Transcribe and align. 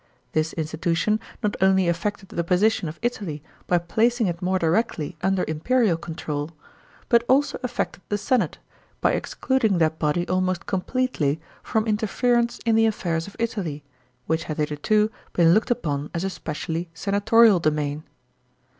This 0.31 0.53
institution 0.53 1.19
not 1.43 1.55
only 1.61 1.87
affected 1.87 2.29
the 2.29 2.43
position 2.43 2.89
of 2.89 2.97
Italy 3.03 3.43
by 3.67 3.77
placing 3.77 4.25
it 4.25 4.41
more 4.41 4.57
directly 4.57 5.15
under 5.21 5.43
imperial 5.47 5.95
control, 5.95 6.49
but 7.07 7.23
also 7.29 7.59
affected 7.61 8.01
the 8.09 8.17
senate, 8.17 8.57
by 8.99 9.11
excluding 9.11 9.77
that 9.77 9.99
body 9.99 10.27
almost 10.27 10.65
completely 10.65 11.39
from 11.61 11.85
interference 11.85 12.57
in 12.65 12.73
the 12.73 12.87
affairs 12.87 13.27
of 13.27 13.35
Italy, 13.37 13.83
which 14.25 14.45
had 14.45 14.57
hitherto 14.57 15.11
been 15.33 15.53
looked 15.53 15.69
upon 15.69 16.09
as 16.15 16.23
a 16.23 16.31
specially 16.31 16.89
senatorial 16.95 17.59
domain. 17.59 18.03